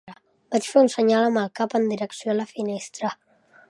Vaig 0.55 0.69
fer 0.69 0.81
un 0.85 0.89
senyal 0.93 1.27
amb 1.27 1.43
el 1.43 1.53
cap 1.61 1.79
en 1.81 1.87
direcció 1.95 2.35
a 2.35 2.39
la 2.43 2.51
finestra. 2.57 3.19